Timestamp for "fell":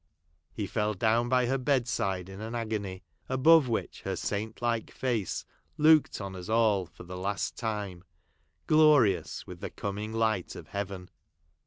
0.65-0.95